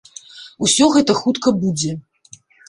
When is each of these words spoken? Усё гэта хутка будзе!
Усё 0.67 0.87
гэта 0.95 1.17
хутка 1.19 1.53
будзе! 1.61 1.91